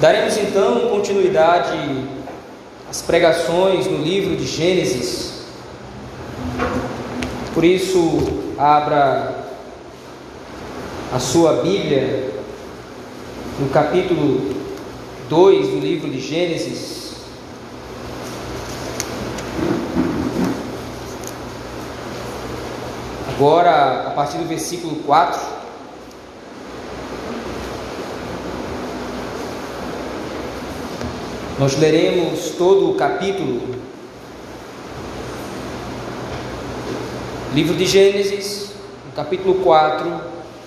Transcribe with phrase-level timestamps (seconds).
[0.00, 1.76] Daremos então continuidade
[2.88, 5.42] às pregações no livro de Gênesis.
[7.52, 8.20] Por isso,
[8.56, 9.44] abra
[11.12, 12.30] a sua Bíblia
[13.58, 14.54] no capítulo
[15.28, 17.14] 2 do livro de Gênesis.
[23.34, 25.57] Agora, a partir do versículo 4.
[31.58, 33.74] Nós leremos todo o capítulo.
[37.52, 38.70] Livro de Gênesis,
[39.16, 40.20] capítulo 4,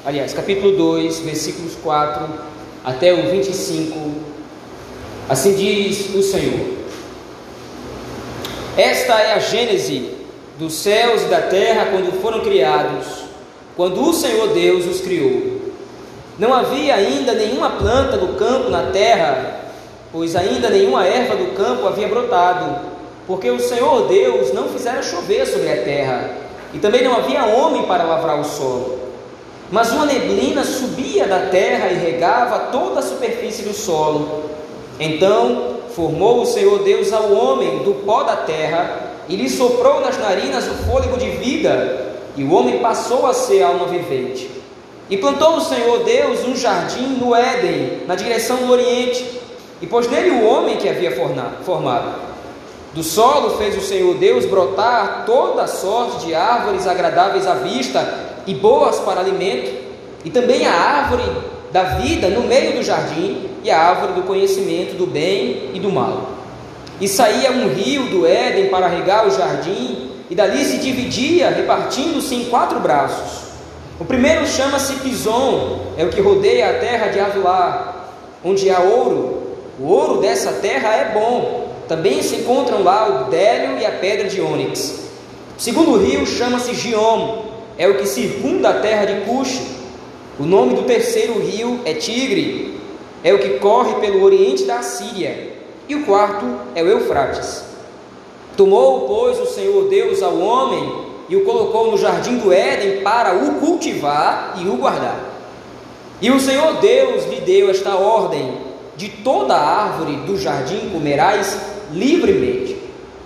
[0.03, 2.27] aliás, capítulo 2, versículos 4
[2.83, 4.15] até o 25.
[5.29, 6.59] Assim diz o Senhor:
[8.75, 10.13] Esta é a Gênese
[10.59, 13.05] dos céus e da terra quando foram criados,
[13.77, 15.61] quando o Senhor Deus os criou.
[16.37, 19.60] Não havia ainda nenhuma planta do campo na terra
[20.11, 22.89] pois ainda nenhuma erva do campo havia brotado,
[23.25, 26.31] porque o Senhor Deus não fizera chover sobre a terra,
[26.73, 28.99] e também não havia homem para lavrar o solo.
[29.71, 34.49] Mas uma neblina subia da terra e regava toda a superfície do solo.
[34.99, 40.17] Então formou o Senhor Deus ao homem do pó da terra e lhe soprou nas
[40.17, 44.49] narinas o fôlego de vida, e o homem passou a ser alma vivente.
[45.09, 49.40] E plantou o Senhor Deus um jardim no Éden, na direção do Oriente,
[49.81, 52.31] e pôs nele o homem que havia formado.
[52.93, 58.53] Do solo fez o Senhor Deus brotar toda sorte de árvores agradáveis à vista e
[58.53, 59.71] boas para alimento,
[60.25, 61.23] e também a árvore
[61.71, 65.89] da vida no meio do jardim, e a árvore do conhecimento do bem e do
[65.89, 66.31] mal.
[66.99, 72.35] E saía um rio do Éden para regar o jardim, e dali se dividia, repartindo-se
[72.35, 73.51] em quatro braços.
[73.99, 78.09] O primeiro chama-se Pison, é o que rodeia a terra de Avilá,
[78.43, 79.40] onde há ouro,
[79.81, 81.69] o ouro dessa terra é bom.
[81.87, 85.09] Também se encontram lá o bdélio e a pedra de ônix.
[85.57, 87.45] O segundo rio chama-se Giom,
[87.77, 89.59] é o que circunda a terra de Cush.
[90.39, 92.79] O nome do terceiro rio é Tigre,
[93.23, 95.51] é o que corre pelo oriente da Síria.
[95.89, 96.45] E o quarto
[96.75, 97.63] é o Eufrates.
[98.55, 103.33] Tomou, pois, o Senhor Deus ao homem e o colocou no jardim do Éden para
[103.33, 105.19] o cultivar e o guardar.
[106.21, 108.57] E o Senhor Deus lhe deu esta ordem:
[108.95, 111.57] de toda árvore do jardim comerás
[111.91, 112.77] livremente,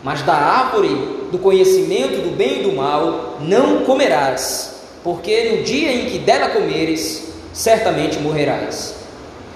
[0.04, 5.92] mas da árvore do conhecimento do bem e do mal não comerás, porque no dia
[5.92, 8.96] em que dela comeres, certamente morrerás.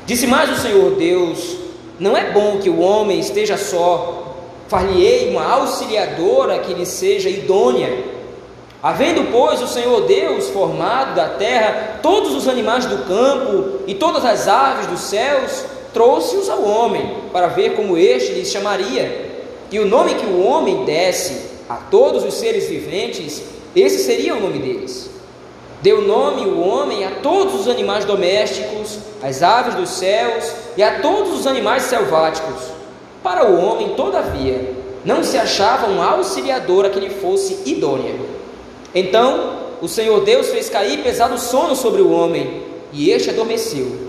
[0.05, 1.57] Disse mais o Senhor Deus:
[1.99, 4.35] Não é bom que o homem esteja só,
[4.67, 8.19] far-lhe-ei uma auxiliadora que lhe seja idônea.
[8.81, 14.23] Havendo, pois, o Senhor Deus formado da terra todos os animais do campo e todas
[14.23, 19.29] as aves dos céus, trouxe-os ao homem, para ver como este lhes chamaria.
[19.71, 23.43] E o nome que o homem desse a todos os seres viventes,
[23.75, 25.09] esse seria o nome deles.
[25.81, 30.99] Deu nome o homem a todos os animais domésticos, às aves dos céus e a
[30.99, 32.63] todos os animais selváticos.
[33.23, 34.73] Para o homem, todavia,
[35.05, 38.15] não se achava uma auxiliadora que lhe fosse idônea.
[38.93, 44.08] Então o Senhor Deus fez cair pesado sono sobre o homem, e este adormeceu.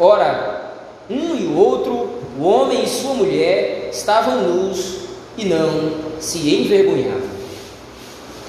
[0.00, 0.72] Ora,
[1.10, 5.00] um e outro, o homem e sua mulher, estavam nus
[5.36, 7.28] e não se envergonhavam.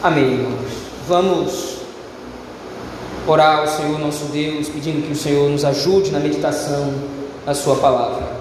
[0.02, 0.72] Amém, irmãos.
[1.10, 1.78] Vamos
[3.28, 6.94] orar ao Senhor nosso Deus, pedindo que o Senhor nos ajude na meditação
[7.46, 8.32] da Sua palavra.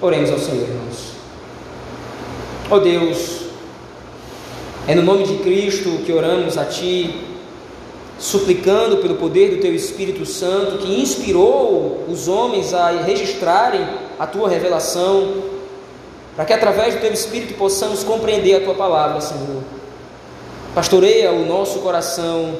[0.00, 1.12] Oremos ao Senhor, irmãos.
[2.70, 3.46] Ó oh Deus,
[4.86, 7.27] é no nome de Cristo que oramos a Ti
[8.18, 13.86] suplicando pelo poder do teu Espírito Santo que inspirou os homens a registrarem
[14.18, 15.44] a tua revelação,
[16.34, 19.62] para que através do teu Espírito possamos compreender a tua palavra, Senhor.
[20.74, 22.56] Pastoreia o nosso coração,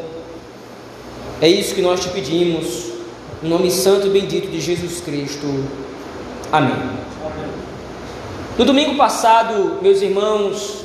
[1.40, 2.86] é isso que nós te pedimos,
[3.42, 5.46] no nome santo e bendito de Jesus Cristo.
[6.50, 6.74] Amém.
[8.56, 10.84] No domingo passado, meus irmãos,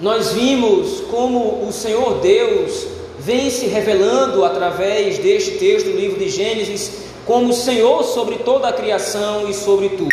[0.00, 6.30] nós vimos como o Senhor Deus vem se revelando através deste texto do livro de
[6.30, 6.90] Gênesis
[7.26, 10.08] como Senhor sobre toda a criação e sobre tudo.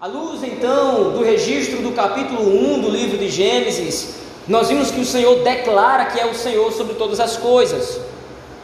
[0.00, 4.14] À luz então do registro do capítulo 1 do livro de Gênesis,
[4.48, 8.00] nós vimos que o Senhor declara que é o Senhor sobre todas as coisas.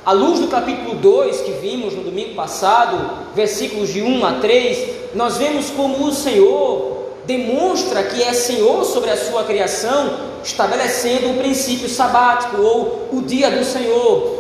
[0.07, 5.15] À luz do capítulo 2 que vimos no domingo passado, versículos de 1 a 3,
[5.15, 11.35] nós vemos como o Senhor demonstra que é Senhor sobre a sua criação, estabelecendo o
[11.35, 14.39] princípio sabático ou o dia do Senhor.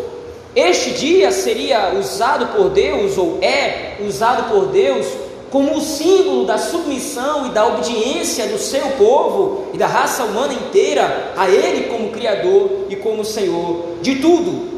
[0.55, 5.07] Este dia seria usado por Deus, ou é usado por Deus,
[5.51, 10.53] como o símbolo da submissão e da obediência do seu povo e da raça humana
[10.53, 14.69] inteira a Ele como Criador e como Senhor de tudo.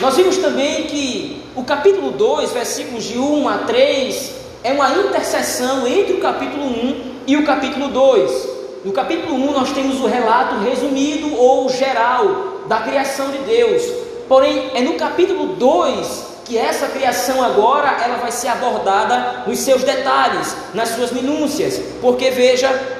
[0.00, 4.32] Nós vimos também que o capítulo 2, versículos de 1 a 3,
[4.64, 8.61] é uma interseção entre o capítulo 1 e o capítulo 2.
[8.84, 13.80] No capítulo 1 nós temos o relato resumido ou geral da criação de Deus.
[14.28, 19.84] Porém, é no capítulo 2 que essa criação agora ela vai ser abordada nos seus
[19.84, 22.98] detalhes, nas suas minúcias, porque veja,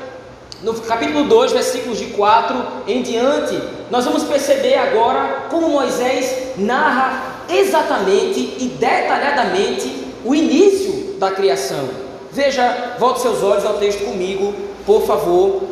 [0.63, 7.21] no capítulo 2, versículos de 4 em diante, nós vamos perceber agora como Moisés narra
[7.49, 11.89] exatamente e detalhadamente o início da criação.
[12.31, 14.55] Veja, volte seus olhos ao texto comigo,
[14.87, 15.63] por favor.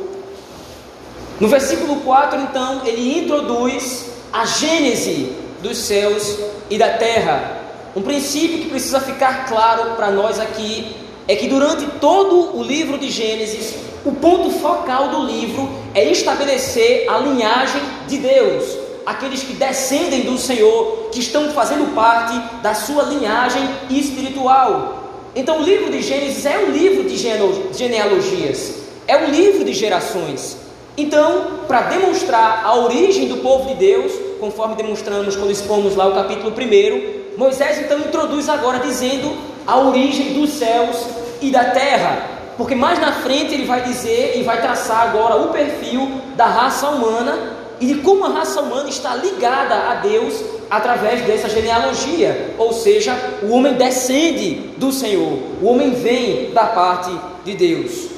[1.41, 7.61] No versículo 4, então, ele introduz a gênese dos céus e da terra.
[7.95, 10.95] Um princípio que precisa ficar claro para nós aqui
[11.27, 13.75] é que durante todo o livro de Gênesis,
[14.05, 18.65] o ponto focal do livro é estabelecer a linhagem de Deus,
[19.05, 25.05] aqueles que descendem do Senhor, que estão fazendo parte da sua linhagem espiritual.
[25.35, 28.80] Então, o livro de Gênesis é um livro de genealogias,
[29.11, 30.57] é um livro de gerações.
[30.97, 36.15] Então, para demonstrar a origem do povo de Deus, conforme demonstramos quando expomos lá o
[36.15, 39.37] capítulo 1, Moisés então introduz agora dizendo
[39.67, 40.97] a origem dos céus
[41.43, 42.25] e da terra,
[42.57, 46.89] porque mais na frente ele vai dizer e vai traçar agora o perfil da raça
[46.91, 50.41] humana e de como a raça humana está ligada a Deus
[50.71, 57.11] através dessa genealogia, ou seja, o homem descende do Senhor, o homem vem da parte
[57.45, 58.10] de Deus.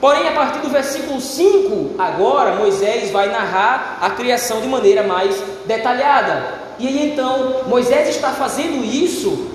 [0.00, 5.34] Porém, a partir do versículo 5, agora Moisés vai narrar a criação de maneira mais
[5.66, 6.58] detalhada.
[6.78, 9.48] E aí então Moisés está fazendo isso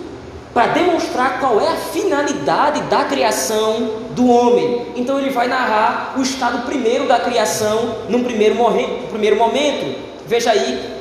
[0.54, 4.88] para demonstrar qual é a finalidade da criação do homem.
[4.96, 8.56] Então ele vai narrar o estado primeiro da criação num primeiro,
[9.10, 9.98] primeiro momento.
[10.28, 10.94] Veja aí,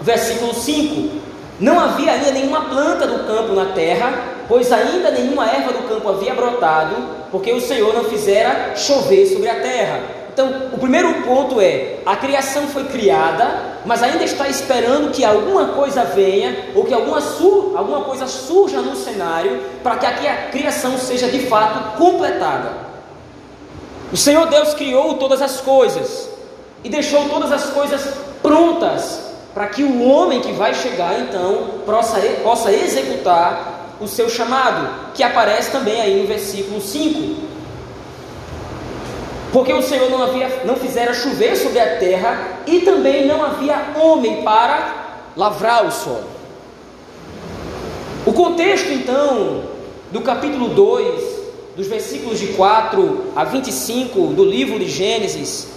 [0.00, 1.20] versículo 5.
[1.60, 4.12] Não havia ainda nenhuma planta do campo na terra,
[4.48, 6.96] pois ainda nenhuma erva do campo havia brotado,
[7.30, 10.00] porque o Senhor não fizera chover sobre a terra.
[10.32, 15.68] Então, o primeiro ponto é: a criação foi criada, mas ainda está esperando que alguma
[15.68, 20.96] coisa venha, ou que alguma, sur alguma coisa surja no cenário, para que a criação
[20.98, 22.90] seja de fato completada.
[24.12, 26.28] O Senhor Deus criou todas as coisas
[26.82, 28.02] e deixou todas as coisas
[28.42, 35.12] prontas para que o homem que vai chegar então possa, possa executar o seu chamado,
[35.14, 37.50] que aparece também aí no versículo 5.
[39.52, 43.92] Porque o Senhor não, havia, não fizera chover sobre a terra e também não havia
[44.00, 46.24] homem para lavrar o solo.
[48.26, 49.64] O contexto, então,
[50.10, 51.40] do capítulo 2,
[51.76, 55.68] dos versículos de 4 a 25 do livro de Gênesis,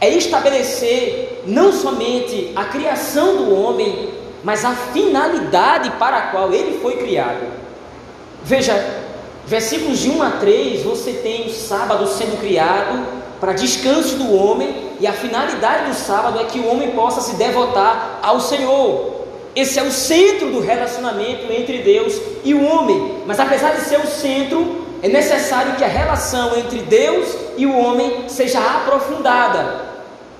[0.00, 4.13] é estabelecer não somente a criação do homem,
[4.44, 7.46] mas a finalidade para a qual ele foi criado.
[8.44, 9.02] Veja,
[9.46, 13.04] Versículos de 1 a 3, você tem o sábado sendo criado
[13.38, 17.36] para descanso do homem, e a finalidade do sábado é que o homem possa se
[17.36, 19.26] devotar ao Senhor.
[19.54, 23.18] Esse é o centro do relacionamento entre Deus e o homem.
[23.26, 27.76] Mas apesar de ser o centro, é necessário que a relação entre Deus e o
[27.76, 29.93] homem seja aprofundada.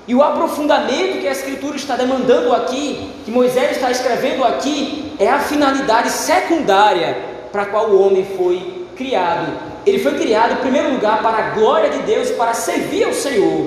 [0.06, 5.28] E o aprofundamento que a Escritura está demandando aqui, que Moisés está escrevendo aqui, é
[5.30, 7.16] a finalidade secundária
[7.50, 9.52] para a qual o homem foi criado.
[9.86, 13.66] Ele foi criado, em primeiro lugar, para a glória de Deus, para servir ao Senhor.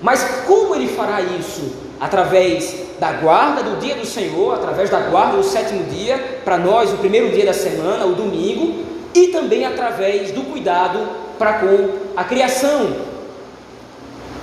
[0.00, 1.74] Mas como ele fará isso?
[2.00, 6.92] Através da guarda do dia do Senhor, através da guarda do sétimo dia, para nós,
[6.92, 8.82] o primeiro dia da semana, o domingo,
[9.14, 11.00] e também através do cuidado
[11.38, 13.15] para com a criação.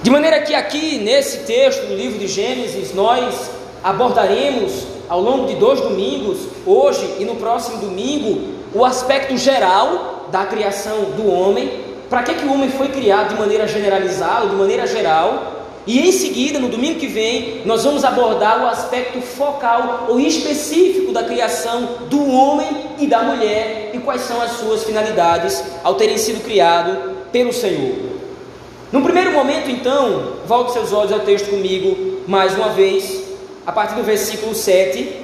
[0.04, 3.50] De maneira que aqui, nesse texto do livro de Gênesis, nós
[3.82, 10.46] abordaremos ao longo de dois domingos, hoje e no próximo domingo, o aspecto geral da
[10.46, 11.72] criação do homem,
[12.10, 15.54] para que, que o homem foi criado de maneira generalizada, de maneira geral,
[15.88, 21.14] e em seguida, no domingo que vem, nós vamos abordar o aspecto focal ou específico
[21.14, 22.68] da criação do homem
[23.00, 26.98] e da mulher e quais são as suas finalidades ao terem sido criados
[27.32, 28.13] pelo Senhor.
[28.94, 33.24] No primeiro momento, então, volte seus olhos ao texto comigo mais uma vez,
[33.66, 35.20] a partir do versículo 7.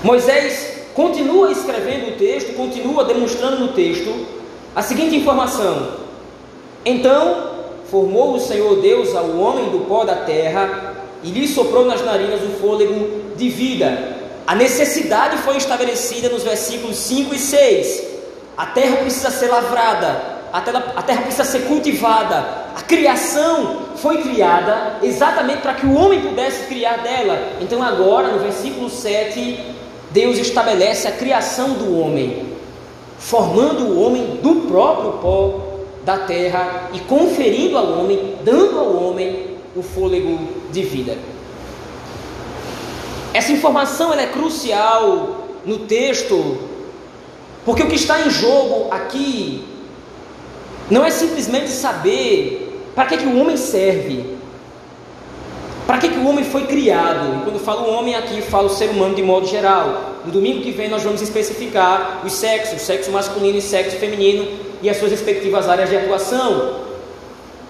[0.00, 4.14] Moisés continua escrevendo o texto, continua demonstrando no texto
[4.76, 5.88] a seguinte informação:
[6.84, 7.50] Então
[7.90, 12.40] formou o Senhor Deus ao homem do pó da terra e lhe soprou nas narinas
[12.44, 14.18] o fôlego de vida.
[14.46, 18.04] A necessidade foi estabelecida nos versículos 5 e 6.
[18.56, 22.36] A terra precisa ser lavrada, a terra, a terra precisa ser cultivada.
[22.76, 27.54] A criação foi criada exatamente para que o homem pudesse criar dela.
[27.60, 29.58] Então, agora, no versículo 7,
[30.12, 32.46] Deus estabelece a criação do homem,
[33.18, 35.60] formando o homem do próprio pó
[36.04, 40.38] da terra e conferindo ao homem, dando ao homem o fôlego
[40.70, 41.18] de vida.
[43.32, 46.58] Essa informação é crucial no texto,
[47.64, 49.73] porque o que está em jogo aqui
[50.90, 54.24] não é simplesmente saber para que, que o homem serve,
[55.86, 57.40] para que, que o homem foi criado.
[57.40, 60.14] E quando falo homem aqui, falo ser humano de modo geral.
[60.24, 64.46] No domingo que vem nós vamos especificar os sexos, sexo masculino e sexo feminino
[64.82, 66.84] e as suas respectivas áreas de atuação.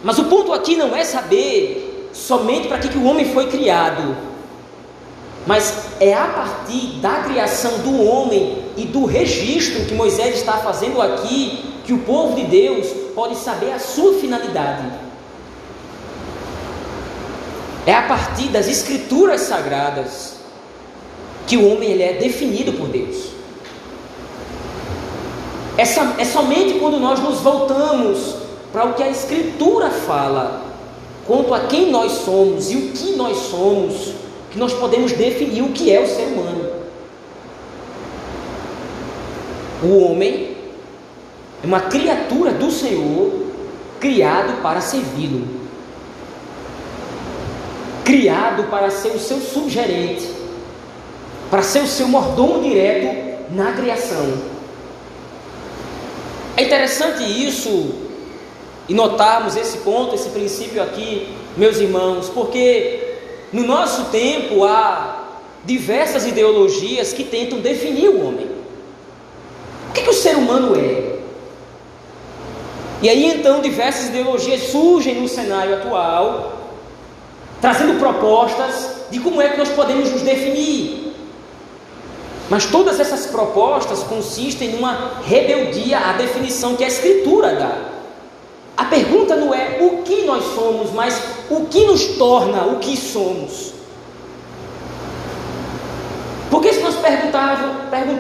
[0.03, 4.17] Mas o ponto aqui não é saber somente para que, que o homem foi criado,
[5.47, 11.01] mas é a partir da criação do homem e do registro que Moisés está fazendo
[11.03, 14.91] aqui que o povo de Deus pode saber a sua finalidade.
[17.87, 20.37] É a partir das escrituras sagradas
[21.47, 23.35] que o homem ele é definido por Deus.
[25.77, 28.37] É, é somente quando nós nos voltamos
[28.73, 30.63] para o que a Escritura fala,
[31.27, 34.13] quanto a quem nós somos e o que nós somos,
[34.51, 36.73] que nós podemos definir o que é o ser humano.
[39.83, 40.54] O homem
[41.65, 43.33] é uma criatura do Senhor,
[43.99, 45.49] criado para servi-lo,
[48.05, 50.29] criado para ser o seu subgerente,
[51.51, 54.35] para ser o seu mordomo direto na criação.
[56.55, 57.95] É interessante isso
[58.87, 63.17] e notarmos esse ponto, esse princípio aqui, meus irmãos, porque
[63.55, 68.51] no nosso tempo há diversas ideologias que tentam definir o homem.
[69.89, 71.14] O que, que o ser humano é?
[73.03, 76.53] E aí então diversas ideologias surgem no cenário atual,
[77.61, 81.13] trazendo propostas de como é que nós podemos nos definir.
[82.49, 87.95] Mas todas essas propostas consistem numa rebeldia à definição que a Escritura dá.
[88.77, 92.97] A pergunta não é o que nós somos, mas o que nos torna o que
[92.97, 93.73] somos.
[96.51, 97.74] Porque se nós perguntarmos,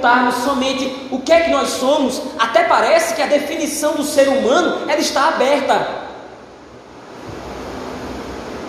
[0.04, 4.28] perguntarmos somente o que é que nós somos, até parece que a definição do ser
[4.28, 6.04] humano ela está aberta.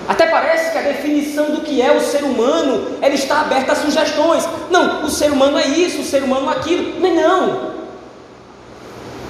[0.08, 3.76] Até parece que a definição do que é o ser humano ela está aberta a
[3.76, 4.48] sugestões.
[4.70, 7.02] Não, o ser humano é isso, o ser humano é aquilo.
[7.02, 7.76] Mas não.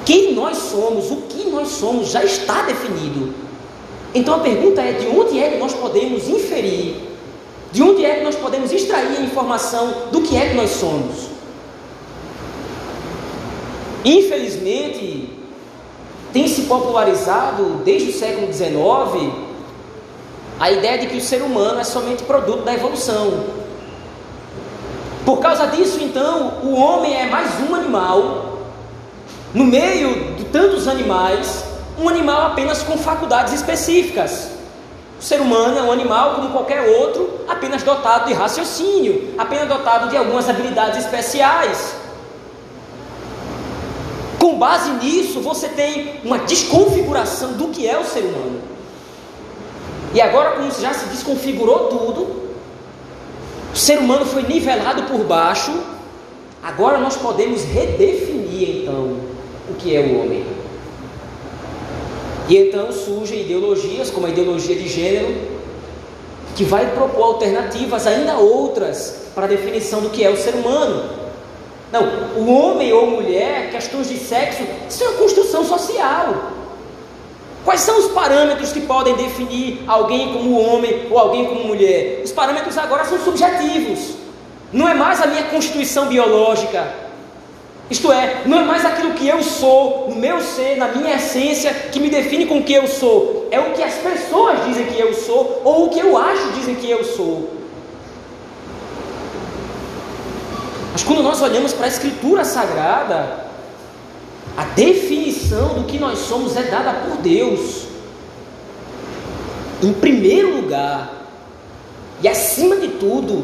[0.06, 3.34] Quem nós somos, o que nós somos, já está definido.
[4.14, 6.98] Então a pergunta é: de onde é que nós podemos inferir?
[7.72, 11.35] De onde é que nós podemos extrair a informação do que é que nós somos?
[14.06, 15.30] Infelizmente,
[16.32, 19.34] tem se popularizado desde o século XIX
[20.60, 23.46] a ideia de que o ser humano é somente produto da evolução.
[25.26, 28.60] Por causa disso, então, o homem é mais um animal
[29.56, 31.66] no meio de tantos animais,
[31.98, 34.52] um animal apenas com faculdades específicas.
[35.20, 40.10] O ser humano é um animal como qualquer outro, apenas dotado de raciocínio, apenas dotado
[40.10, 42.05] de algumas habilidades especiais.
[44.46, 48.62] Com base nisso, você tem uma desconfiguração do que é o ser humano.
[50.14, 52.44] E agora, como já se desconfigurou tudo,
[53.74, 55.74] o ser humano foi nivelado por baixo,
[56.62, 59.18] agora nós podemos redefinir então
[59.68, 60.46] o que é o homem.
[62.48, 65.36] E então surgem ideologias, como a ideologia de gênero,
[66.56, 71.25] que vai propor alternativas, ainda outras, para a definição do que é o ser humano.
[71.96, 76.52] Não, o homem ou mulher, questões de sexo, isso é uma construção social.
[77.64, 82.20] Quais são os parâmetros que podem definir alguém como homem ou alguém como mulher?
[82.22, 84.16] Os parâmetros agora são subjetivos.
[84.74, 86.94] Não é mais a minha constituição biológica,
[87.90, 91.74] isto é, não é mais aquilo que eu sou, no meu ser, na minha essência,
[91.74, 93.48] que me define com o que eu sou.
[93.52, 96.76] É o que as pessoas dizem que eu sou, ou o que eu acho dizem
[96.76, 97.55] que eu sou.
[100.96, 103.48] Mas quando nós olhamos para a Escritura Sagrada,
[104.56, 107.88] a definição do que nós somos é dada por Deus.
[109.84, 111.12] Em primeiro lugar,
[112.24, 113.44] e acima de tudo,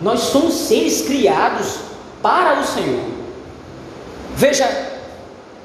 [0.00, 1.80] nós somos seres criados
[2.22, 3.10] para o Senhor.
[4.34, 4.66] Veja,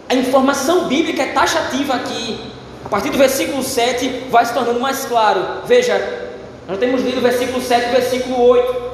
[0.10, 2.52] a informação bíblica é taxativa aqui.
[2.84, 5.62] A partir do versículo 7 vai se tornando mais claro.
[5.66, 6.28] Veja,
[6.68, 8.89] nós temos lido o versículo 7 e o versículo 8.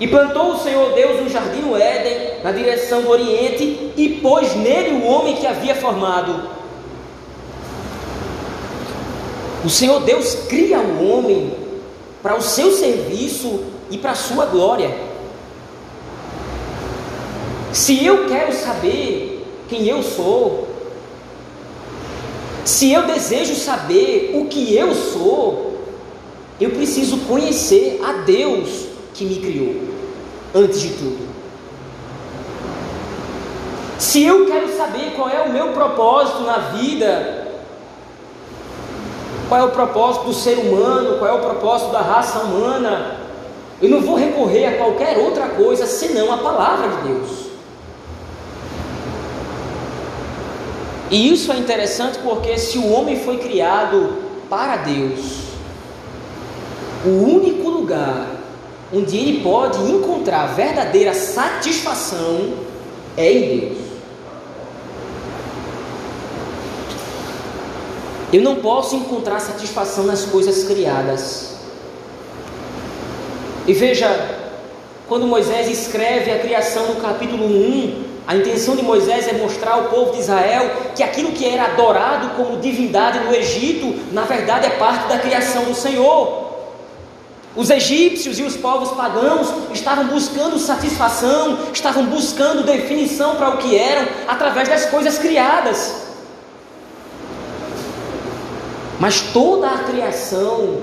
[0.00, 4.54] E plantou o Senhor Deus um jardim no Éden, na direção do Oriente, e pôs
[4.56, 6.48] nele o homem que havia formado.
[9.64, 11.54] O Senhor Deus cria o homem
[12.22, 14.94] para o seu serviço e para a sua glória.
[17.72, 20.68] Se eu quero saber quem eu sou,
[22.64, 25.78] se eu desejo saber o que eu sou,
[26.60, 28.83] eu preciso conhecer a Deus
[29.14, 29.76] que me criou,
[30.54, 31.28] antes de tudo.
[33.98, 37.46] Se eu quero saber qual é o meu propósito na vida,
[39.48, 43.20] qual é o propósito do ser humano, qual é o propósito da raça humana,
[43.80, 47.44] eu não vou recorrer a qualquer outra coisa senão a palavra de Deus.
[51.10, 54.16] E isso é interessante porque se o homem foi criado
[54.50, 55.44] para Deus,
[57.04, 58.33] o único lugar
[58.92, 62.54] onde ele pode encontrar verdadeira satisfação
[63.16, 63.78] é em Deus.
[68.32, 71.54] Eu não posso encontrar satisfação nas coisas criadas.
[73.66, 74.40] E veja,
[75.08, 79.84] quando Moisés escreve a criação no capítulo 1, a intenção de Moisés é mostrar ao
[79.84, 84.70] povo de Israel que aquilo que era adorado como divindade no Egito, na verdade é
[84.70, 86.43] parte da criação do Senhor.
[87.56, 93.76] Os egípcios e os povos pagãos estavam buscando satisfação, estavam buscando definição para o que
[93.78, 95.94] eram através das coisas criadas.
[98.98, 100.78] Mas toda a criação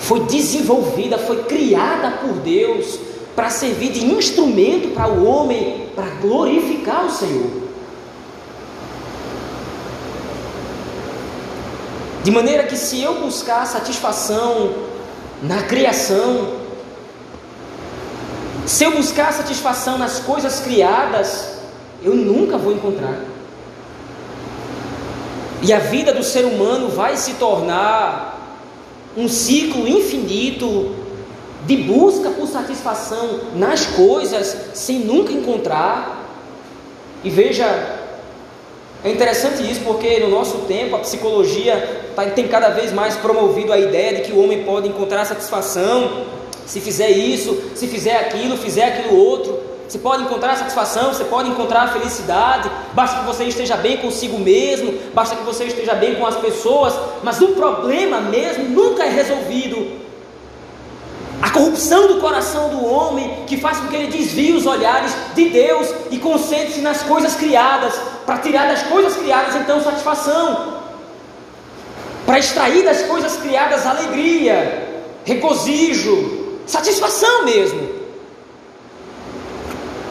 [0.00, 2.98] foi desenvolvida, foi criada por Deus
[3.36, 7.64] para servir de instrumento para o homem, para glorificar o Senhor.
[12.22, 14.83] De maneira que se eu buscar satisfação
[15.44, 16.54] na criação,
[18.64, 21.58] se eu buscar satisfação nas coisas criadas,
[22.02, 23.20] eu nunca vou encontrar.
[25.60, 28.58] E a vida do ser humano vai se tornar
[29.14, 30.94] um ciclo infinito
[31.66, 36.22] de busca por satisfação nas coisas sem nunca encontrar.
[37.22, 38.03] E veja,
[39.04, 43.70] é interessante isso porque no nosso tempo a psicologia tá, tem cada vez mais promovido
[43.70, 46.24] a ideia de que o homem pode encontrar satisfação
[46.64, 49.60] se fizer isso, se fizer aquilo, fizer aquilo outro.
[49.86, 54.94] Você pode encontrar satisfação, você pode encontrar felicidade, basta que você esteja bem consigo mesmo,
[55.12, 60.02] basta que você esteja bem com as pessoas, mas o problema mesmo nunca é resolvido.
[61.42, 65.50] A corrupção do coração do homem que faz com que ele desvie os olhares de
[65.50, 67.92] Deus e concentre-se nas coisas criadas,
[68.24, 70.74] para tirar das coisas criadas então satisfação,
[72.24, 77.88] para extrair das coisas criadas alegria, regozijo, satisfação mesmo.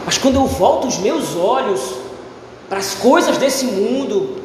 [0.05, 1.81] Mas quando eu volto os meus olhos
[2.69, 4.43] para as coisas desse mundo,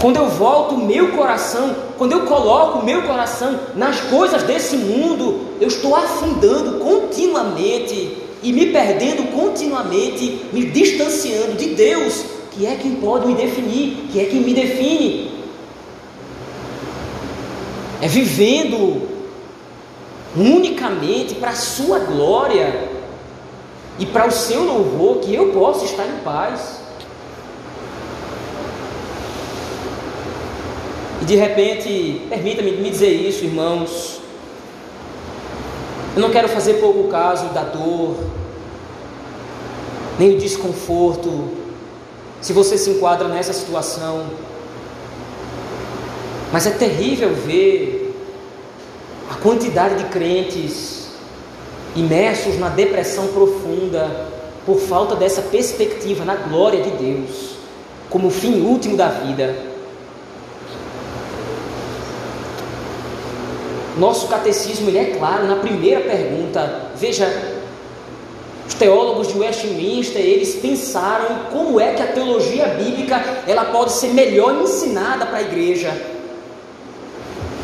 [0.00, 4.76] quando eu volto o meu coração, quando eu coloco o meu coração nas coisas desse
[4.76, 12.74] mundo, eu estou afundando continuamente e me perdendo continuamente, me distanciando de Deus, que é
[12.74, 15.30] quem pode me definir, que é quem me define.
[18.00, 19.08] É vivendo
[20.36, 22.90] unicamente para a Sua glória
[23.98, 26.80] e para o seu louvor que eu posso estar em paz.
[31.20, 34.21] E de repente, permita-me me dizer isso, irmãos.
[36.14, 38.16] Eu não quero fazer pouco caso da dor,
[40.18, 41.48] nem o desconforto,
[42.40, 44.26] se você se enquadra nessa situação.
[46.52, 48.14] Mas é terrível ver
[49.30, 51.08] a quantidade de crentes
[51.96, 54.28] imersos na depressão profunda
[54.66, 57.56] por falta dessa perspectiva na glória de Deus,
[58.10, 59.71] como o fim último da vida.
[64.02, 66.90] Nosso catecismo ele é claro na primeira pergunta.
[66.96, 67.24] Veja,
[68.66, 74.08] os teólogos de Westminster eles pensaram como é que a teologia bíblica ela pode ser
[74.08, 75.96] melhor ensinada para a igreja.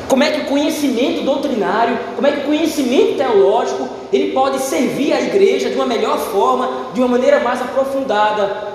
[0.08, 5.12] Como é que o conhecimento doutrinário, como é que o conhecimento teológico, ele pode servir
[5.12, 8.74] à igreja de uma melhor forma, de uma maneira mais aprofundada.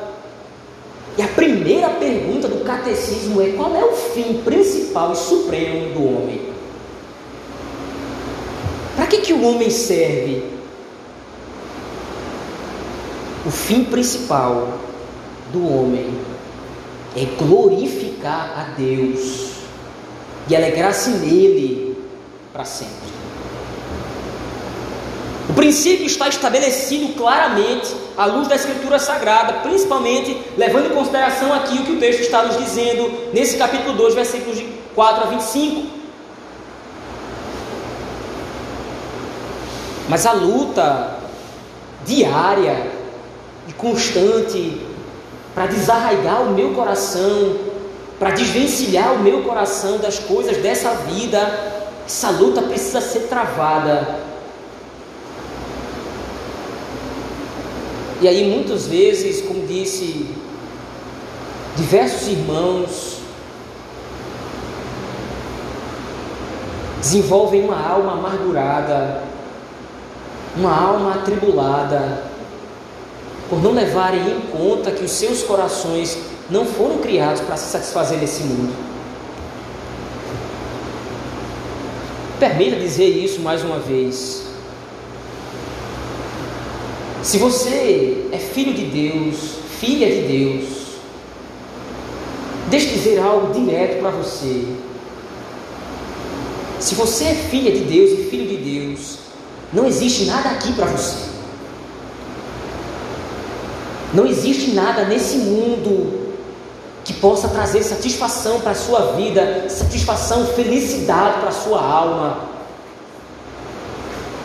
[1.18, 6.06] E a primeira pergunta do catecismo é: qual é o fim principal e supremo do
[6.06, 6.53] homem?
[8.96, 10.44] Para que, que o homem serve?
[13.46, 14.80] O fim principal
[15.52, 16.14] do homem
[17.16, 19.52] é glorificar a Deus
[20.50, 21.98] e alegrar-se nele
[22.52, 23.14] para sempre.
[25.50, 31.80] O princípio está estabelecido claramente à luz da Escritura Sagrada, principalmente levando em consideração aqui
[31.80, 36.03] o que o texto está nos dizendo nesse capítulo 2, versículos de 4 a 25.
[40.10, 41.18] Mas a luta
[42.06, 42.92] diária
[43.68, 44.82] e constante
[45.54, 47.56] para desarraigar o meu coração,
[48.20, 51.40] para desvencilhar o meu coração das coisas dessa vida,
[52.06, 54.20] essa luta precisa ser travada.
[58.22, 60.34] E aí, muitas vezes, como disse
[61.76, 63.18] diversos irmãos,
[67.02, 69.24] desenvolvem uma alma amargurada,
[70.56, 72.24] uma alma atribulada,
[73.50, 76.18] por não levarem em conta que os seus corações
[76.50, 78.74] não foram criados para se satisfazer nesse mundo.
[82.40, 84.44] Permita dizer isso mais uma vez.
[87.22, 89.36] Se você é filho de Deus,
[89.80, 90.66] filha de Deus,
[92.70, 94.66] deixa eu dizer algo direto para você.
[96.80, 99.23] Se você é filha de Deus e filho de Deus,
[99.74, 101.34] não existe nada aqui para você.
[104.14, 106.32] Não existe nada nesse mundo
[107.04, 112.54] que possa trazer satisfação para a sua vida, satisfação, felicidade para a sua alma.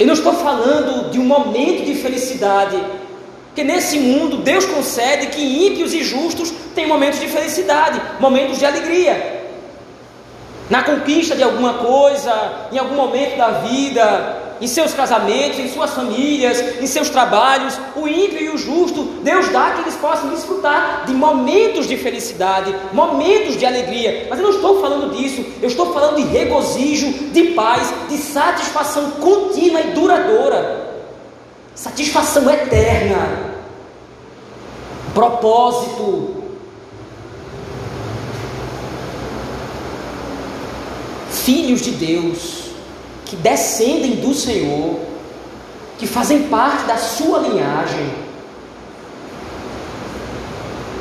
[0.00, 2.82] Eu não estou falando de um momento de felicidade,
[3.48, 8.64] porque nesse mundo Deus concede que ímpios e justos têm momentos de felicidade, momentos de
[8.64, 9.44] alegria.
[10.70, 15.90] Na conquista de alguma coisa, em algum momento da vida, em seus casamentos, em suas
[15.92, 21.04] famílias, em seus trabalhos, o ímpio e o justo, Deus dá que eles possam desfrutar
[21.06, 24.26] de momentos de felicidade, momentos de alegria.
[24.28, 29.12] Mas eu não estou falando disso, eu estou falando de regozijo, de paz, de satisfação
[29.12, 31.04] contínua e duradoura,
[31.74, 33.54] satisfação eterna,
[35.14, 36.36] propósito.
[41.30, 42.67] Filhos de Deus
[43.28, 44.98] que descendem do Senhor,
[45.98, 48.10] que fazem parte da sua linhagem.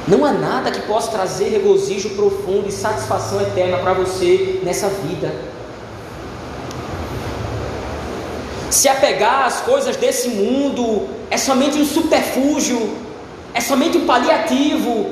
[0.08, 5.34] Não há nada que possa trazer regozijo profundo e satisfação eterna para você nessa vida.
[8.70, 12.94] Se apegar às coisas desse mundo é somente um subterfúgio,
[13.54, 15.12] é somente um paliativo,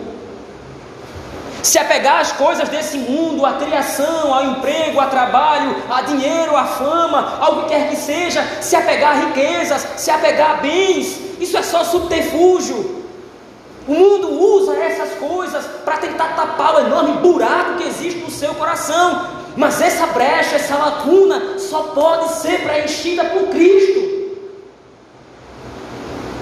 [1.66, 6.64] se apegar às coisas desse mundo, à criação, ao emprego, ao trabalho, a dinheiro, à
[6.66, 11.58] fama, ao que quer que seja, se apegar a riquezas, se apegar a bens, isso
[11.58, 13.04] é só subterfúgio.
[13.88, 18.54] O mundo usa essas coisas para tentar tapar o enorme buraco que existe no seu
[18.54, 24.02] coração, mas essa brecha, essa lacuna, só pode ser preenchida por Cristo.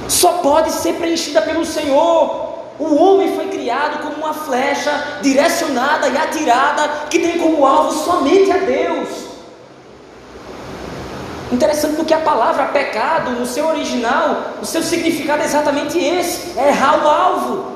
[0.09, 2.42] Só pode ser preenchida pelo Senhor.
[2.79, 8.51] O homem foi criado como uma flecha direcionada e atirada que tem como alvo somente
[8.51, 9.09] a Deus.
[11.51, 16.69] Interessante porque a palavra pecado, no seu original, o seu significado é exatamente esse: é
[16.69, 17.73] errar o alvo.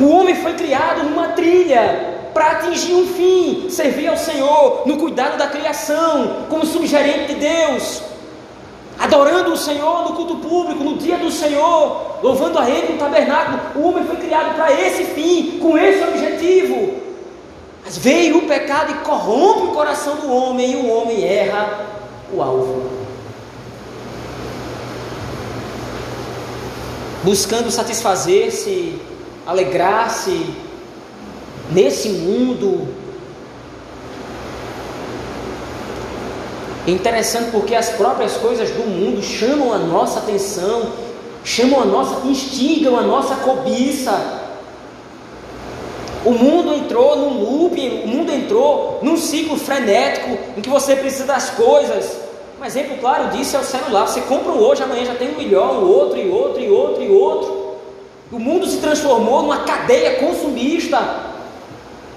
[0.00, 5.38] O homem foi criado numa trilha para atingir um fim, servir ao Senhor, no cuidado
[5.38, 8.02] da criação, como subgerente de Deus
[8.98, 13.60] adorando o Senhor no culto público, no dia do Senhor, louvando a Ele no tabernáculo.
[13.76, 16.94] O homem foi criado para esse fim, com esse objetivo.
[17.84, 21.86] Mas veio o pecado e corrompe o coração do homem, e o homem erra
[22.32, 22.90] o alvo.
[27.22, 29.00] Buscando satisfazer-se,
[29.46, 30.54] alegrar-se
[31.70, 32.97] nesse mundo
[36.88, 40.90] É interessante porque as próprias coisas do mundo chamam a nossa atenção,
[41.44, 44.40] chamam a nossa, instigam a nossa cobiça.
[46.24, 51.26] O mundo entrou num loop, o mundo entrou num ciclo frenético em que você precisa
[51.26, 52.22] das coisas.
[52.58, 54.06] Um exemplo claro disso é o celular.
[54.06, 57.10] Você compra um hoje, amanhã já tem um milhão, outro e outro e outro e
[57.10, 57.76] outro.
[58.32, 61.27] O mundo se transformou numa cadeia consumista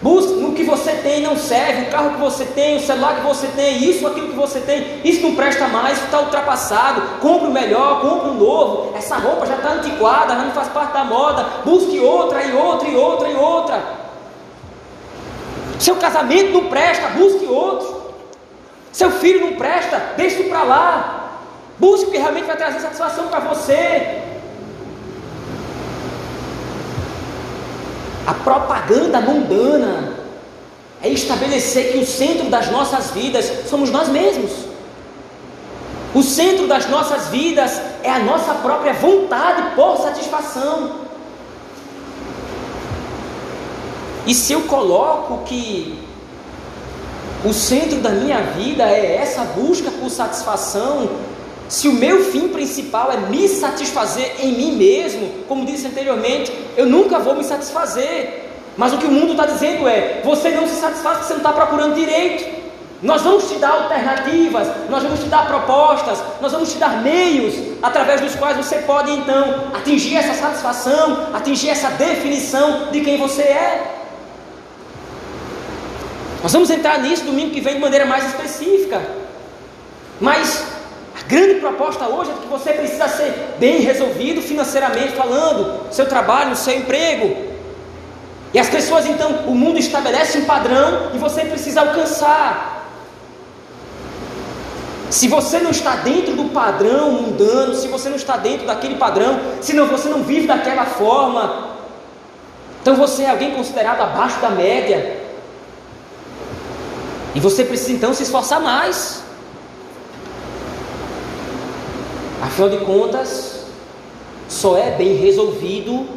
[0.02, 3.22] Busque no que você tem, não serve, o carro que você tem, o celular que
[3.22, 7.20] você tem, isso, aquilo que você tem, isso não presta mais, está ultrapassado.
[7.20, 8.98] Compre o melhor, compre o novo.
[8.98, 11.46] Essa roupa já está antiquada, já não faz parte da moda.
[11.64, 13.84] Busque outra e outra e outra e outra.
[15.78, 18.02] Seu casamento não presta, busque outro.
[18.92, 21.32] Seu filho não presta, deixe para lá.
[21.78, 24.31] Busque o que realmente vai trazer satisfação para você.
[28.32, 30.13] A propaganda mundana
[31.04, 34.52] é estabelecer que o centro das nossas vidas somos nós mesmos.
[36.15, 41.02] O centro das nossas vidas é a nossa própria vontade por satisfação.
[44.26, 46.02] E se eu coloco que
[47.44, 51.10] o centro da minha vida é essa busca por satisfação,
[51.72, 56.86] se o meu fim principal é me satisfazer em mim mesmo, como disse anteriormente, eu
[56.86, 58.50] nunca vou me satisfazer.
[58.76, 61.50] Mas o que o mundo está dizendo é: você não se satisfaz porque você não
[61.50, 62.60] está procurando direito.
[63.02, 67.56] Nós vamos te dar alternativas, nós vamos te dar propostas, nós vamos te dar meios
[67.82, 73.44] através dos quais você pode então atingir essa satisfação, atingir essa definição de quem você
[73.44, 73.96] é.
[76.44, 79.02] Nós vamos entrar nisso domingo que vem de maneira mais específica.
[80.20, 80.81] Mas
[81.32, 86.76] grande proposta hoje é que você precisa ser bem resolvido financeiramente falando, seu trabalho, seu
[86.76, 87.52] emprego.
[88.54, 92.86] E as pessoas então, o mundo estabelece um padrão e você precisa alcançar.
[95.10, 99.39] Se você não está dentro do padrão mundano, se você não está dentro daquele padrão,
[99.62, 101.70] se não, você não vive daquela forma,
[102.82, 105.17] então você é alguém considerado abaixo da média.
[107.34, 109.31] E você precisa então se esforçar mais.
[112.41, 113.65] Afinal de contas,
[114.49, 116.08] só é bem resolvido,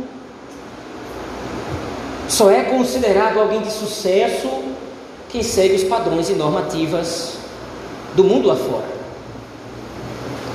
[2.26, 4.48] só é considerado alguém de sucesso
[5.28, 7.38] quem segue os padrões e normativas
[8.14, 8.94] do mundo lá fora.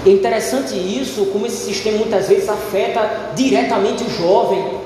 [0.05, 4.79] É interessante isso, como esse sistema muitas vezes afeta diretamente o jovem.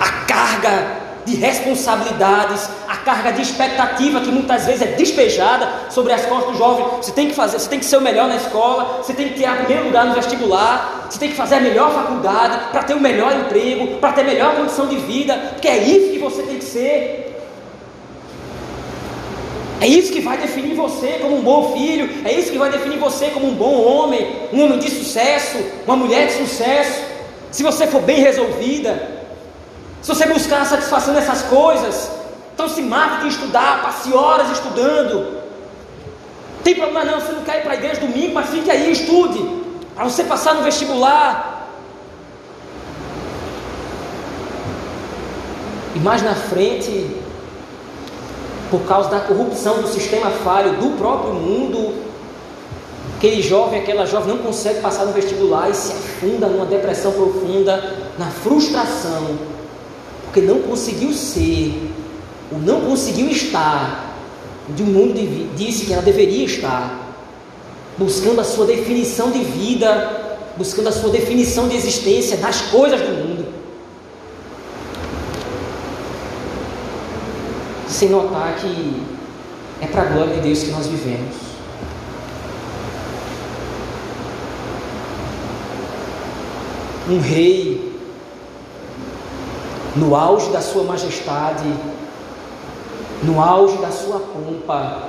[0.00, 6.24] A carga de responsabilidades, a carga de expectativa que muitas vezes é despejada sobre as
[6.24, 6.86] costas do jovem.
[7.02, 9.34] Você tem que fazer, você tem que ser o melhor na escola, você tem que
[9.34, 13.00] tirar primeiro lugar no vestibular, você tem que fazer a melhor faculdade para ter o
[13.00, 16.64] melhor emprego, para ter melhor condição de vida, porque é isso que você tem que
[16.64, 17.26] ser.
[19.80, 22.98] É isso que vai definir você como um bom filho, é isso que vai definir
[22.98, 27.02] você como um bom homem, um homem de sucesso, uma mulher de sucesso.
[27.50, 29.15] Se você for bem resolvida,
[30.06, 32.08] se você buscar a satisfação nessas coisas,
[32.54, 35.40] então se mate de estudar, passe horas estudando.
[36.62, 39.44] Tem problema não, você não quer ir para a igreja domingo, mas fique aí, estude,
[39.96, 41.72] para você passar no vestibular.
[45.96, 47.16] E mais na frente,
[48.70, 52.00] por causa da corrupção do sistema falho do próprio mundo,
[53.16, 58.12] aquele jovem, aquela jovem não consegue passar no vestibular e se afunda numa depressão profunda,
[58.16, 59.55] na frustração
[60.36, 61.90] porque não conseguiu ser,
[62.52, 64.14] ou não conseguiu estar
[64.70, 65.14] onde o mundo
[65.56, 67.14] disse que ela deveria estar,
[67.96, 73.12] buscando a sua definição de vida, buscando a sua definição de existência nas coisas do
[73.12, 73.46] mundo.
[77.88, 79.02] Sem notar que
[79.80, 81.34] é para a glória de Deus que nós vivemos.
[87.08, 87.95] Um rei
[89.96, 91.64] no auge da sua majestade,
[93.22, 95.02] no auge da sua pompa,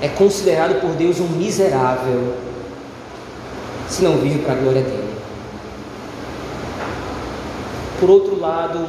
[0.00, 2.34] é considerado por Deus um miserável,
[3.88, 5.16] se não vive para a glória dele.
[8.00, 8.86] Por outro lado,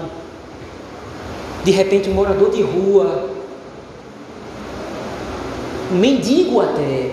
[1.63, 3.29] de repente um morador de rua,
[5.91, 7.11] um mendigo até,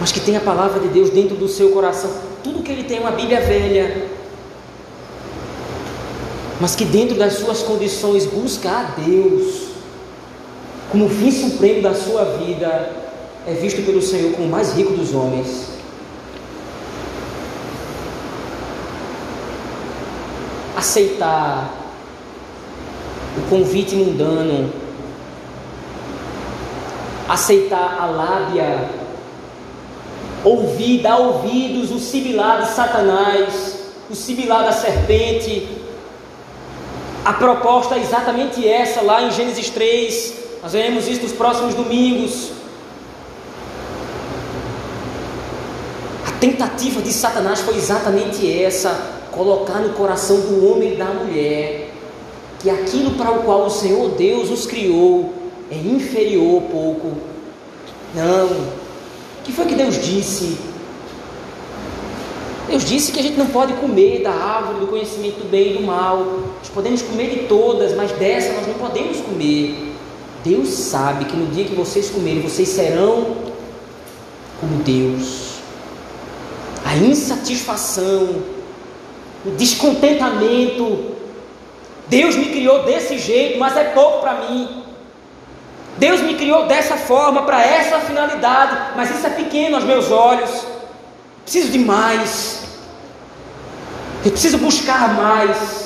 [0.00, 2.10] mas que tem a palavra de Deus dentro do seu coração,
[2.42, 4.11] tudo que ele tem é uma Bíblia velha,
[6.62, 9.72] mas que dentro das suas condições busca a Deus
[10.92, 12.92] como fim supremo da sua vida,
[13.44, 15.72] é visto pelo Senhor como o mais rico dos homens.
[20.76, 21.68] Aceitar
[23.36, 24.72] o convite mundano,
[27.28, 28.88] aceitar a lábia,
[30.44, 35.81] ouvir, dar ouvidos, o sibilar de Satanás, o sibilar da serpente,
[37.24, 40.34] a proposta é exatamente essa, lá em Gênesis 3.
[40.62, 42.50] Nós veremos isso nos próximos domingos.
[46.26, 48.90] A tentativa de Satanás foi exatamente essa:
[49.30, 51.90] colocar no coração do homem e da mulher
[52.58, 55.32] que aquilo para o qual o Senhor Deus os criou
[55.70, 57.12] é inferior pouco.
[58.14, 58.46] Não.
[58.46, 60.56] O que foi que Deus disse?
[62.68, 65.78] Deus disse que a gente não pode comer da árvore do conhecimento do bem e
[65.78, 66.18] do mal.
[66.58, 69.92] Nós podemos comer de todas, mas dessa nós não podemos comer.
[70.44, 73.36] Deus sabe que no dia que vocês comerem, vocês serão
[74.60, 75.58] como Deus.
[76.84, 78.42] A insatisfação,
[79.44, 81.12] o descontentamento.
[82.08, 84.82] Deus me criou desse jeito, mas é pouco para mim.
[85.96, 90.71] Deus me criou dessa forma, para essa finalidade, mas isso é pequeno aos meus olhos.
[91.44, 92.60] Preciso de mais.
[94.24, 95.82] Eu preciso buscar mais.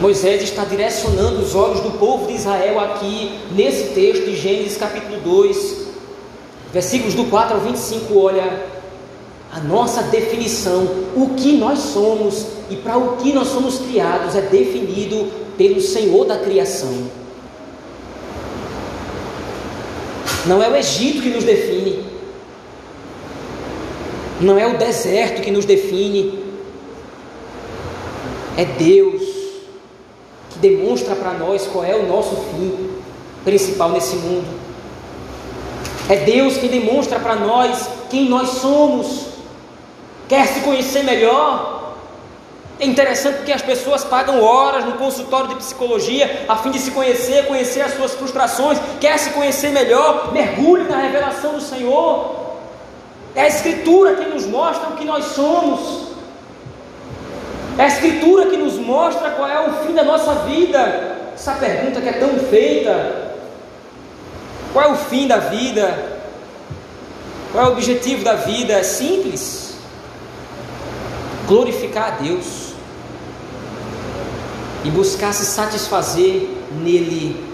[0.00, 5.20] Moisés está direcionando os olhos do povo de Israel aqui, nesse texto de Gênesis capítulo
[5.20, 5.86] 2,
[6.72, 8.18] versículos do 4 ao 25.
[8.18, 8.66] Olha,
[9.52, 10.84] a nossa definição,
[11.14, 16.26] o que nós somos e para o que nós somos criados é definido pelo Senhor
[16.26, 16.94] da criação.
[20.46, 22.04] Não é o Egito que nos define,
[24.40, 26.38] não é o deserto que nos define,
[28.56, 29.22] é Deus
[30.50, 32.90] que demonstra para nós qual é o nosso fim
[33.44, 34.46] principal nesse mundo.
[36.08, 39.26] É Deus que demonstra para nós quem nós somos.
[40.28, 41.75] Quer se conhecer melhor?
[42.78, 46.90] É interessante porque as pessoas pagam horas no consultório de psicologia a fim de se
[46.90, 52.36] conhecer, conhecer as suas frustrações, quer se conhecer melhor, mergulhe na revelação do Senhor.
[53.34, 56.08] É a Escritura que nos mostra o que nós somos.
[57.78, 61.16] É a Escritura que nos mostra qual é o fim da nossa vida.
[61.34, 63.32] Essa pergunta que é tão feita:
[64.74, 66.16] qual é o fim da vida?
[67.52, 68.74] Qual é o objetivo da vida?
[68.74, 69.76] É simples.
[71.46, 72.65] Glorificar a Deus
[74.86, 76.48] e buscar se satisfazer
[76.80, 77.44] nele.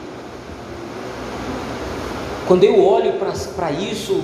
[2.47, 3.15] Quando eu olho
[3.57, 4.21] para isso,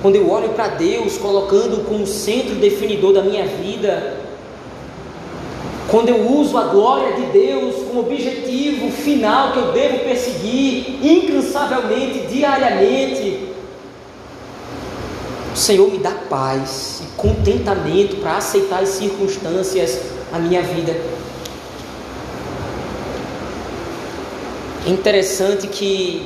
[0.00, 4.16] quando eu olho para Deus, colocando como centro definidor da minha vida,
[5.90, 12.28] quando eu uso a glória de Deus como objetivo final que eu devo perseguir incansavelmente,
[12.28, 13.46] diariamente,
[15.52, 20.00] o Senhor me dá paz e contentamento para aceitar as circunstâncias
[20.32, 21.15] na minha vida.
[24.86, 26.24] É interessante que,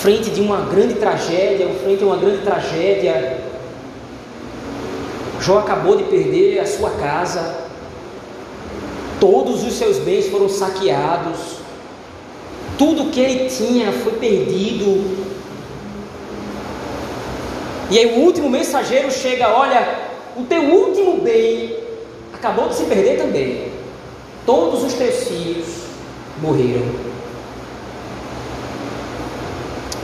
[0.00, 3.38] frente de uma grande tragédia, frente a uma grande tragédia,
[5.40, 7.62] Jó acabou de perder a sua casa,
[9.20, 11.58] todos os seus bens foram saqueados,
[12.76, 15.16] tudo que ele tinha foi perdido.
[17.88, 19.96] E aí o último mensageiro chega, olha,
[20.36, 21.76] o teu último bem
[22.32, 23.70] acabou de se perder também.
[24.44, 25.66] Todos os teus filhos
[26.40, 27.01] morreram.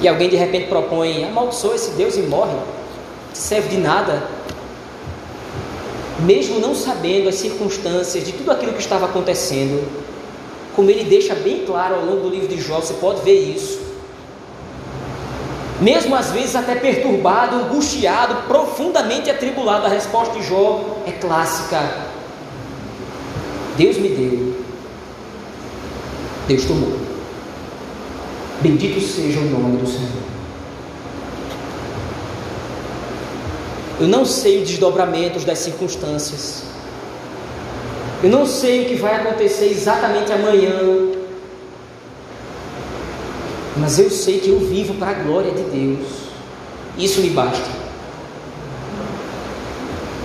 [0.01, 2.57] E alguém de repente propõe: amaldiçoa esse Deus e morre,
[3.33, 4.23] serve de nada.
[6.21, 9.87] Mesmo não sabendo as circunstâncias de tudo aquilo que estava acontecendo,
[10.75, 13.81] como ele deixa bem claro ao longo do livro de Jó, você pode ver isso.
[15.81, 22.09] Mesmo às vezes até perturbado, angustiado, profundamente atribulado, a resposta de Jó é clássica:
[23.77, 24.55] Deus me deu,
[26.49, 27.08] Deus tomou.
[28.61, 30.29] Bendito seja o nome do Senhor.
[34.01, 36.63] Eu não sei os desdobramentos das circunstâncias.
[38.23, 40.73] Eu não sei o que vai acontecer exatamente amanhã.
[43.77, 46.09] Mas eu sei que eu vivo para a glória de Deus.
[46.97, 47.79] Isso me basta.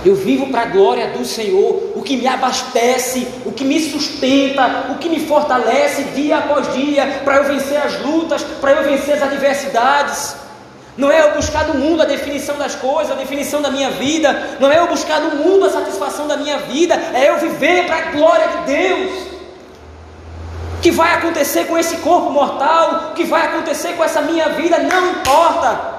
[0.04, 4.98] Eu vivo para a glória do Senhor, que me abastece, o que me sustenta, o
[4.98, 9.22] que me fortalece dia após dia, para eu vencer as lutas, para eu vencer as
[9.22, 10.36] adversidades.
[10.96, 14.56] Não é eu buscar no mundo a definição das coisas, a definição da minha vida,
[14.60, 17.96] não é eu buscar no mundo a satisfação da minha vida, é eu viver para
[17.96, 19.12] a glória de Deus.
[20.78, 24.50] O que vai acontecer com esse corpo mortal, o que vai acontecer com essa minha
[24.50, 25.94] vida, não importa.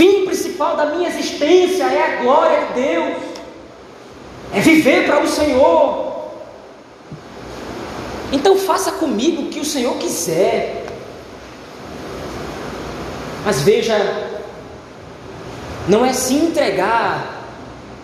[0.00, 0.24] fim
[0.60, 3.16] principal da minha existência é a glória de Deus,
[4.52, 6.10] é viver para o Senhor.
[8.30, 10.84] Então faça comigo o que o Senhor quiser.
[13.42, 13.96] Mas veja,
[15.88, 17.42] não é se entregar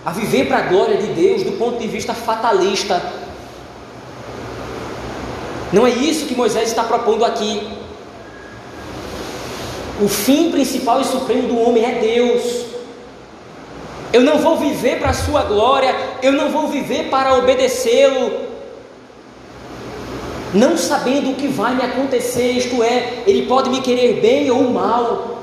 [0.03, 3.03] a viver para a glória de Deus do ponto de vista fatalista.
[5.75, 7.76] Não é isso que Moisés está propondo aqui.
[10.01, 12.67] O fim principal e supremo do homem é Deus.
[14.13, 18.47] Eu não vou viver para a sua glória, eu não vou viver para obedecê-lo,
[20.55, 24.71] não sabendo o que vai me acontecer, isto é, ele pode me querer bem ou
[24.71, 25.39] mal.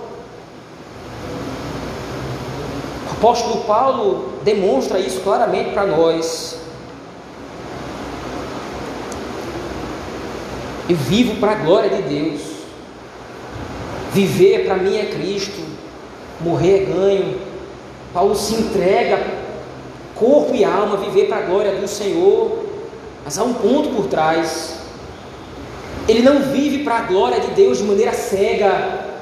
[3.08, 6.58] O apóstolo Paulo demonstra isso claramente para nós.
[10.90, 12.53] Eu vivo para a glória de Deus.
[14.14, 15.60] Viver para mim é Cristo,
[16.40, 17.40] morrer é ganho.
[18.14, 19.20] Paulo se entrega,
[20.16, 22.64] corpo e alma, viver para a glória do Senhor.
[23.26, 24.76] Mas há um ponto por trás.
[26.08, 29.14] Ele não vive para a glória de Deus de maneira cega.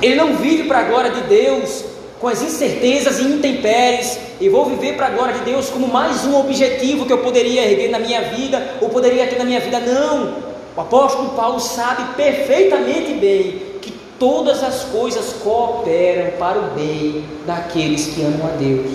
[0.00, 1.84] Ele não vive para a glória de Deus
[2.20, 6.24] com as incertezas e intempéries, e vou viver para a glória de Deus como mais
[6.24, 9.78] um objetivo que eu poderia erguer na minha vida, ou poderia ter na minha vida.
[9.80, 10.47] Não!
[10.78, 18.06] O apóstolo Paulo sabe perfeitamente bem que todas as coisas cooperam para o bem daqueles
[18.06, 18.92] que amam a Deus.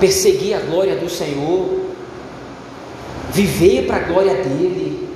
[0.00, 1.78] Perseguir a glória do Senhor,
[3.30, 5.08] viver para a glória dele,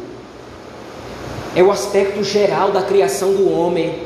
[1.57, 4.01] é o aspecto geral da criação do homem.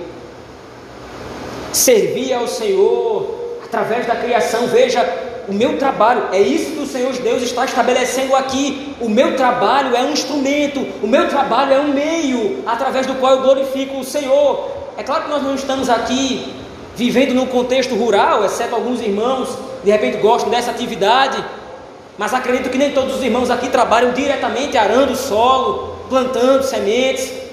[1.71, 7.13] Servir ao Senhor através da criação, veja, o meu trabalho, é isso que o Senhor
[7.13, 8.95] Deus está estabelecendo aqui.
[9.01, 13.33] O meu trabalho é um instrumento, o meu trabalho é um meio através do qual
[13.37, 14.71] eu glorifico o Senhor.
[14.97, 16.53] É claro que nós não estamos aqui
[16.97, 21.45] vivendo num contexto rural, exceto alguns irmãos, de repente gostam dessa atividade,
[22.19, 27.46] mas acredito que nem todos os irmãos aqui trabalham diretamente arando o solo, plantando sementes.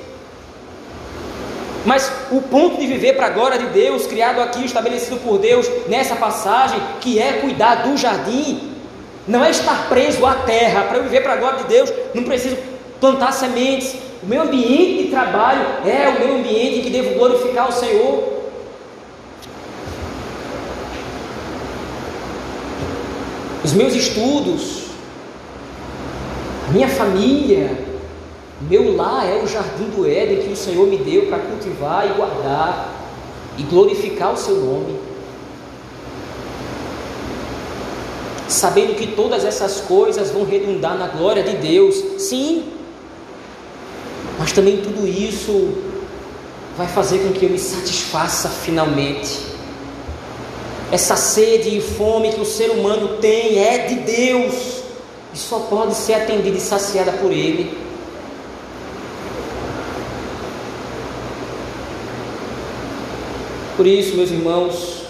[1.86, 5.70] Mas o ponto de viver para a glória de Deus, criado aqui, estabelecido por Deus
[5.88, 8.72] nessa passagem, que é cuidar do jardim,
[9.28, 10.84] não é estar preso à terra.
[10.84, 12.58] Para eu viver para a glória de Deus, não preciso
[13.00, 13.96] plantar sementes.
[14.22, 18.32] O meu ambiente de trabalho é o meu ambiente em que devo glorificar o Senhor.
[23.64, 24.84] Os meus estudos,
[26.70, 27.83] a minha família,
[28.70, 32.14] meu lar é o jardim do Éden que o Senhor me deu para cultivar e
[32.14, 32.94] guardar
[33.58, 35.00] e glorificar o seu nome.
[38.48, 42.72] Sabendo que todas essas coisas vão redundar na glória de Deus, sim,
[44.38, 45.74] mas também tudo isso
[46.78, 49.40] vai fazer com que eu me satisfaça finalmente.
[50.92, 54.84] Essa sede e fome que o ser humano tem é de Deus
[55.34, 57.76] e só pode ser atendida e saciada por Ele.
[63.76, 65.04] Por isso, meus irmãos,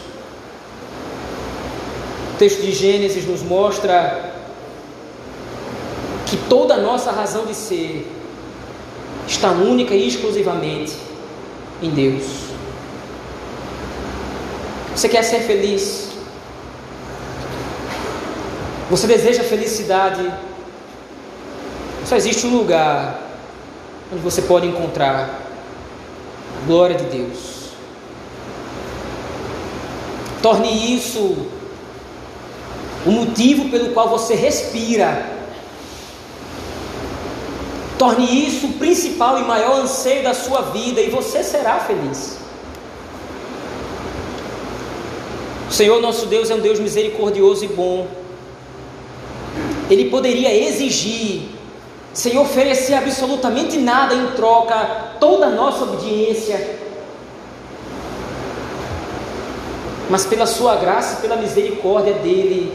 [2.34, 4.34] o texto de Gênesis nos mostra
[6.26, 8.08] que toda a nossa razão de ser
[9.28, 10.94] está única e exclusivamente
[11.82, 12.24] em Deus.
[14.96, 16.10] Você quer ser feliz?
[18.90, 20.32] Você deseja felicidade?
[22.06, 23.20] Só existe um lugar
[24.12, 25.42] onde você pode encontrar
[26.62, 27.53] a glória de Deus.
[30.44, 31.38] Torne isso
[33.06, 35.26] o motivo pelo qual você respira.
[37.98, 42.38] Torne isso o principal e maior anseio da sua vida e você será feliz.
[45.70, 48.06] O Senhor nosso Deus é um Deus misericordioso e bom.
[49.90, 51.44] Ele poderia exigir,
[52.14, 54.76] sem oferecer absolutamente nada em troca,
[55.22, 56.83] toda a nossa obediência,
[60.10, 62.74] mas pela sua graça e pela misericórdia dele,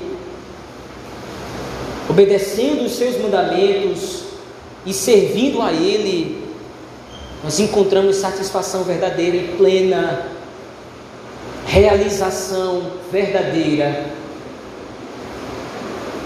[2.09, 4.25] obedecendo os seus mandamentos
[4.87, 6.49] e servindo a ele,
[7.45, 10.27] nós encontramos satisfação verdadeira e plena,
[11.67, 14.07] realização verdadeira.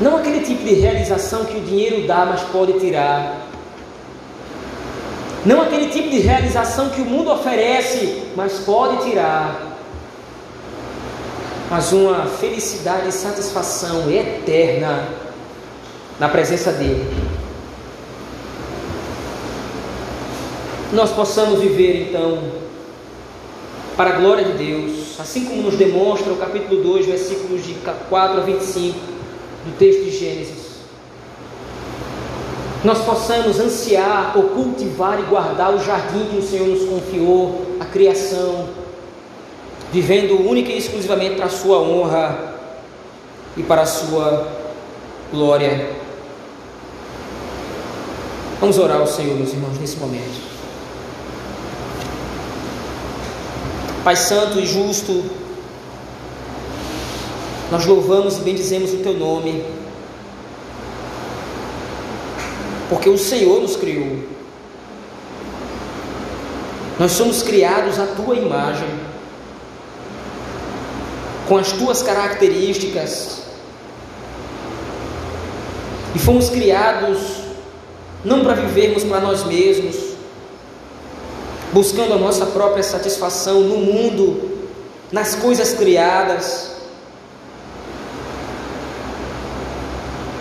[0.00, 3.48] Não aquele tipo de realização que o dinheiro dá, mas pode tirar.
[5.44, 9.71] Não aquele tipo de realização que o mundo oferece, mas pode tirar
[11.72, 15.08] mas uma felicidade e satisfação eterna
[16.20, 17.06] na presença dEle.
[20.92, 22.40] Nós possamos viver então
[23.96, 28.38] para a glória de Deus, assim como nos demonstra o capítulo 2, versículos de 4
[28.38, 28.98] a 25
[29.64, 30.72] do texto de Gênesis.
[32.84, 37.86] Nós possamos ansiar por cultivar e guardar o jardim que o Senhor nos confiou, a
[37.86, 38.81] criação,
[39.93, 42.55] vivendo única e exclusivamente para a sua honra
[43.57, 44.49] e para a sua
[45.30, 45.90] glória.
[48.59, 50.53] Vamos orar ao Senhor, meus irmãos, nesse momento.
[54.03, 55.24] Pai Santo e Justo,
[57.70, 59.62] nós louvamos e bendizemos o Teu nome,
[62.88, 64.24] porque o Senhor nos criou.
[66.99, 68.88] Nós somos criados à Tua imagem,
[71.49, 73.43] com as Tuas características,
[76.14, 77.43] e fomos criados
[78.24, 79.97] não para vivermos para nós mesmos,
[81.72, 84.51] buscando a nossa própria satisfação no mundo,
[85.11, 86.70] nas coisas criadas.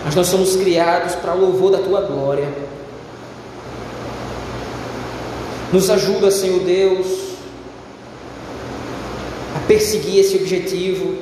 [0.04, 2.48] Mas nós somos criados para o louvor da tua glória.
[5.72, 7.31] Nos ajuda, Senhor Deus,
[9.72, 11.16] perseguir esse objetivo.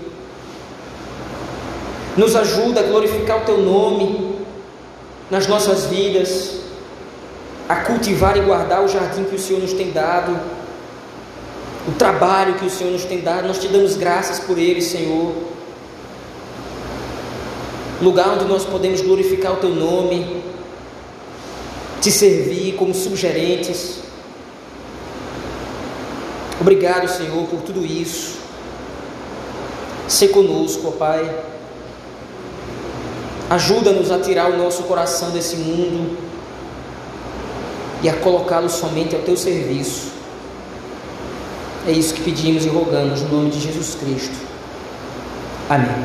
[2.16, 4.34] Nos ajuda a glorificar o teu nome
[5.30, 6.56] nas nossas vidas,
[7.68, 10.36] a cultivar e guardar o jardim que o Senhor nos tem dado,
[11.86, 15.32] o trabalho que o Senhor nos tem dado, nós te damos graças por ele, Senhor.
[18.02, 20.42] Lugar onde nós podemos glorificar o teu nome,
[22.00, 24.00] te servir como sugerentes.
[26.60, 28.39] Obrigado, Senhor, por tudo isso.
[30.10, 31.32] Se conosco, ó Pai.
[33.48, 36.18] Ajuda-nos a tirar o nosso coração desse mundo
[38.02, 40.08] e a colocá-lo somente ao teu serviço.
[41.86, 44.34] É isso que pedimos e rogamos no nome de Jesus Cristo.
[45.68, 46.04] Amém.